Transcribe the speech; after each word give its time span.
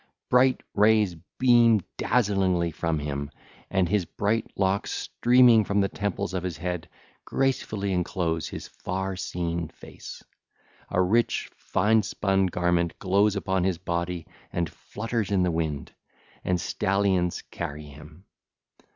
Bright 0.31 0.63
rays 0.73 1.13
beam 1.37 1.81
dazzlingly 1.97 2.71
from 2.71 2.97
him, 2.97 3.29
and 3.69 3.87
his 3.87 4.05
bright 4.05 4.47
locks 4.55 4.89
streaming 4.89 5.63
from 5.63 5.79
the 5.79 5.89
temples 5.89 6.33
of 6.33 6.41
his 6.41 6.57
head 6.57 6.89
gracefully 7.23 7.93
enclose 7.93 8.49
his 8.49 8.67
far 8.67 9.15
seen 9.15 9.67
face: 9.67 10.23
a 10.89 10.99
rich, 10.99 11.51
fine 11.55 12.01
spun 12.01 12.47
garment 12.47 12.97
glows 12.97 13.35
upon 13.35 13.63
his 13.63 13.77
body 13.77 14.25
and 14.51 14.71
flutters 14.71 15.29
in 15.29 15.43
the 15.43 15.51
wind: 15.51 15.91
and 16.43 16.59
stallions 16.59 17.43
carry 17.51 17.85
him. 17.85 18.25